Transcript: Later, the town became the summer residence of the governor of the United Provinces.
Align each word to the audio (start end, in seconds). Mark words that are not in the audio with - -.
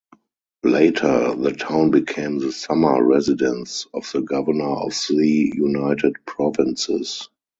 Later, 0.63 1.35
the 1.35 1.51
town 1.51 1.91
became 1.91 2.39
the 2.39 2.51
summer 2.51 3.03
residence 3.05 3.85
of 3.93 4.11
the 4.11 4.21
governor 4.23 4.71
of 4.77 4.99
the 5.11 5.51
United 5.55 6.15
Provinces. 6.25 7.29